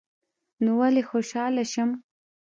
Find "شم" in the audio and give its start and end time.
1.71-1.89